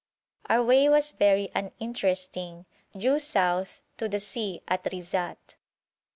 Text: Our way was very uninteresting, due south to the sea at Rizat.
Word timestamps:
Our 0.49 0.63
way 0.63 0.89
was 0.89 1.11
very 1.11 1.49
uninteresting, 1.53 2.65
due 2.97 3.19
south 3.19 3.83
to 3.97 4.09
the 4.09 4.19
sea 4.19 4.63
at 4.67 4.83
Rizat. 4.91 5.53